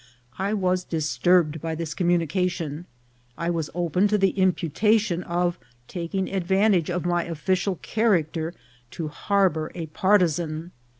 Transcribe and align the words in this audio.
I 0.39 0.55
was 0.55 0.83
disturbed 0.83 1.61
by 1.61 1.75
this 1.75 1.93
communica 1.93 2.49
tion. 2.49 2.87
I 3.37 3.51
was 3.51 3.69
open 3.75 4.07
to 4.07 4.17
the 4.17 4.31
imputation 4.31 5.21
of 5.21 5.59
taking 5.87 6.25
advan 6.25 6.71
tage 6.71 6.89
of 6.89 7.05
my 7.05 7.23
official 7.25 7.75
character 7.83 8.55
to 8.89 9.09
harbour 9.09 9.71
a 9.75 9.85
partisan. 9.85 10.71